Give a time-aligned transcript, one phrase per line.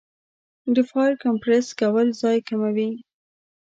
[0.75, 2.91] د فایل کمپریس کول ځای کموي.